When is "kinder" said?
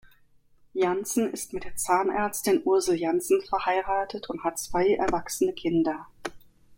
5.53-6.07